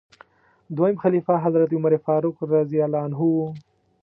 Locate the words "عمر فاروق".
1.75-2.37